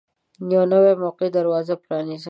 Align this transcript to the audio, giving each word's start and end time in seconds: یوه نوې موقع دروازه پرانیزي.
یوه 0.51 0.65
نوې 0.73 0.93
موقع 1.03 1.27
دروازه 1.37 1.73
پرانیزي. 1.83 2.19